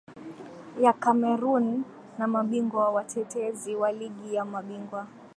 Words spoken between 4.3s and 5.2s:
ya mabingwa